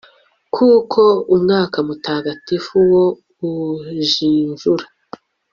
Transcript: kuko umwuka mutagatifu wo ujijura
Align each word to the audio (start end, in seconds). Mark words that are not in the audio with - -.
kuko 0.55 1.01
umwuka 1.35 1.77
mutagatifu 1.87 2.75
wo 2.91 3.05
ujijura 3.43 4.85